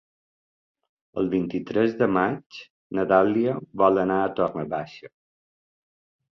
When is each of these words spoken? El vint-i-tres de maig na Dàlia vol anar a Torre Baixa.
El 1.21 1.29
vint-i-tres 1.33 1.93
de 1.99 2.09
maig 2.15 2.59
na 2.99 3.07
Dàlia 3.13 3.55
vol 3.85 4.03
anar 4.07 4.21
a 4.25 4.35
Torre 4.43 4.67
Baixa. 4.75 5.15